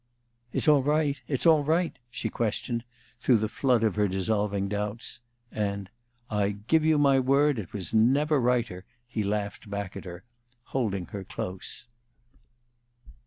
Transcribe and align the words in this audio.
"It's 0.51 0.67
all 0.67 0.81
right 0.81 1.21
it's 1.27 1.45
all 1.45 1.63
right?" 1.63 1.95
she 2.09 2.27
questioned, 2.27 2.83
through 3.19 3.37
the 3.37 3.47
flood 3.47 3.83
of 3.83 3.93
her 3.97 4.07
dissolving 4.07 4.67
doubts; 4.67 5.19
and 5.51 5.91
"I 6.27 6.57
give 6.65 6.83
you 6.83 6.97
my 6.97 7.19
word 7.19 7.59
it 7.59 7.69
never 7.93 8.39
was 8.41 8.43
righter!" 8.43 8.83
he 9.07 9.21
laughed 9.21 9.69
back 9.69 9.95
at 9.95 10.05
her, 10.05 10.23
holding 10.63 11.05
her 11.13 11.23
close. 11.23 11.85